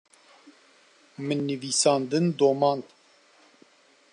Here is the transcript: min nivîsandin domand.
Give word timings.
min 1.25 1.39
nivîsandin 1.49 2.25
domand. 2.39 2.85